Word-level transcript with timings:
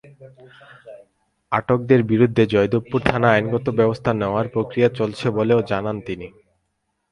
আটকদের 1.51 2.01
বিরুদ্ধে 2.03 2.43
জয়দেবপুর 2.45 2.99
থানায় 3.01 3.35
আইনগত 3.35 3.65
ব্যবস্থা 3.79 4.11
নেওয়ার 4.13 4.45
প্রক্রিয়া 4.47 4.89
চলছে 4.99 5.27
বলেও 5.37 5.59
জানান 5.71 5.97
তিনি। 6.07 6.27